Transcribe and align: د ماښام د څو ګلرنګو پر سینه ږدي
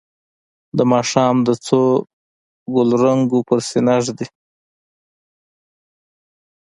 د 0.77 0.79
ماښام 0.91 1.35
د 1.47 1.49
څو 1.65 1.81
ګلرنګو 2.75 3.39
پر 3.47 3.59
سینه 3.69 3.95
ږدي 4.05 4.27